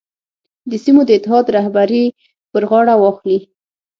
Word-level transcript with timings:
د 0.69 0.71
سیمو 0.83 1.01
د 1.05 1.09
اتحاد 1.17 1.45
رهبري 1.57 2.03
پر 2.51 2.63
غاړه 2.69 2.95
واخلي. 2.97 3.39